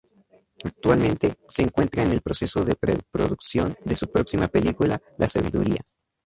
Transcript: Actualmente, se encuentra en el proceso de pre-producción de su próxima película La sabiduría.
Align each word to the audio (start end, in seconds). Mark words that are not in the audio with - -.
Actualmente, 0.63 1.35
se 1.47 1.61
encuentra 1.61 2.01
en 2.01 2.11
el 2.11 2.21
proceso 2.21 2.65
de 2.65 2.73
pre-producción 2.75 3.75
de 3.85 3.95
su 3.95 4.07
próxima 4.07 4.47
película 4.47 4.97
La 5.19 5.27
sabiduría. 5.29 5.81